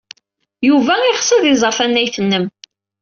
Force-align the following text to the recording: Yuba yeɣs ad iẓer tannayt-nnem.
Yuba 0.67 0.93
yeɣs 1.03 1.29
ad 1.35 1.43
iẓer 1.51 1.73
tannayt-nnem. 1.77 2.45